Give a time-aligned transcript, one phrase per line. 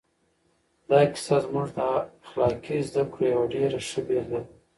[0.89, 1.79] دا کیسه زموږ د
[2.25, 4.41] اخلاقي زده کړو یوه ډېره ښه بېلګه ده.